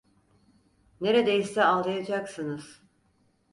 Neredeyse 1.01 1.63
ağlayacaksınız! 1.63 2.81